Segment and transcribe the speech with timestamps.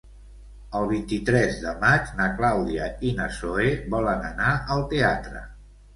[0.79, 5.45] El vint-i-tres de maig na Clàudia i na Zoè volen anar al teatre.